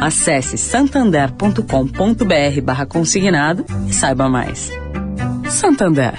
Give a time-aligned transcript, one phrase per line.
[0.00, 4.70] Acesse santander.com.br barra consignado e saiba mais.
[5.48, 6.14] Santander.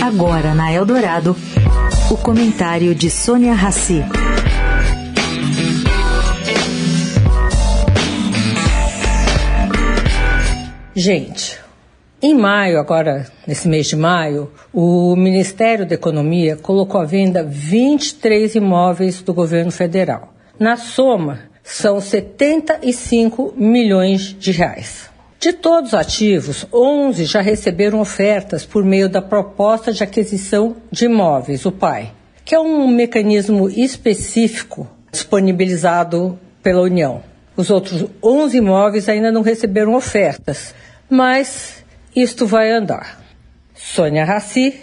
[0.00, 1.36] Agora na Eldorado,
[2.10, 4.04] o comentário de Sônia Rassi.
[10.94, 11.58] Gente,
[12.22, 18.54] em maio, agora nesse mês de maio, o Ministério da Economia colocou à venda 23
[18.54, 20.34] imóveis do governo federal.
[20.58, 25.10] Na soma, são 75 milhões de reais.
[25.38, 31.04] De todos os ativos, 11 já receberam ofertas por meio da proposta de aquisição de
[31.04, 32.12] imóveis, o PAI,
[32.44, 37.22] que é um mecanismo específico disponibilizado pela União.
[37.54, 40.74] Os outros 11 imóveis ainda não receberam ofertas,
[41.08, 41.84] mas
[42.16, 43.20] isto vai andar.
[43.74, 44.74] Sônia Raci,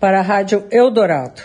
[0.00, 1.40] para a Rádio Eldorado.